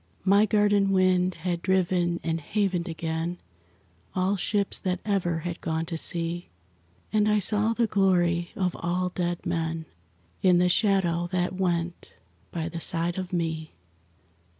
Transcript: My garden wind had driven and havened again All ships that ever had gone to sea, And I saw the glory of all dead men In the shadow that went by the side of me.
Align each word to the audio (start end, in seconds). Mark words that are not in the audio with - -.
My 0.25 0.47
garden 0.47 0.89
wind 0.89 1.35
had 1.35 1.61
driven 1.61 2.19
and 2.23 2.41
havened 2.41 2.87
again 2.87 3.37
All 4.15 4.35
ships 4.35 4.79
that 4.79 4.99
ever 5.05 5.41
had 5.41 5.61
gone 5.61 5.85
to 5.85 5.95
sea, 5.95 6.49
And 7.13 7.29
I 7.29 7.37
saw 7.37 7.73
the 7.73 7.85
glory 7.85 8.49
of 8.55 8.75
all 8.79 9.09
dead 9.09 9.45
men 9.45 9.85
In 10.41 10.57
the 10.57 10.69
shadow 10.69 11.29
that 11.31 11.53
went 11.53 12.15
by 12.51 12.67
the 12.67 12.81
side 12.81 13.19
of 13.19 13.31
me. 13.31 13.75